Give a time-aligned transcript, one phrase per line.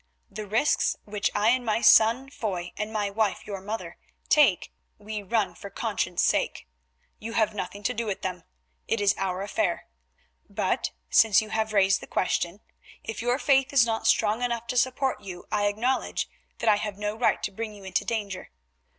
[0.31, 3.97] The risks which I and my son, Foy, and my wife, your mother,
[4.29, 6.65] take, we run for conscience sake.
[7.19, 8.43] You have nothing to do with them,
[8.87, 9.85] it is our affair.
[10.49, 12.61] But since you have raised the question,
[13.03, 16.27] if your faith is not strong enough to support you I acknowledge
[16.57, 18.49] that I have no right to bring you into danger.